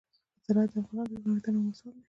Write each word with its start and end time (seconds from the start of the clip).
زراعت 0.45 0.69
د 0.71 0.75
افغانستان 0.83 1.05
د 1.07 1.07
جغرافیوي 1.11 1.41
تنوع 1.43 1.63
مثال 1.69 1.93
دی. 1.93 1.99